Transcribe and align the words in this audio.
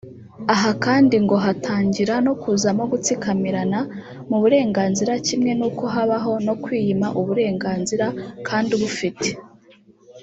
Aha 0.53 0.69
kandi 0.85 1.15
ngo 1.23 1.35
hatangira 1.45 2.13
no 2.25 2.33
kuzamo 2.41 2.83
gutsikamirana 2.91 3.79
mu 4.29 4.37
burenganzira 4.41 5.13
kimwe 5.27 5.51
nuko 5.59 5.83
habaho 5.95 6.33
no 6.47 6.53
kwiyima 6.63 7.07
uburenganzira 7.19 8.05
kandi 8.47 8.69
ubufite 8.77 9.29